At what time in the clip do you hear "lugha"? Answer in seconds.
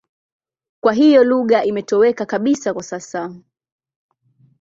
1.23-1.63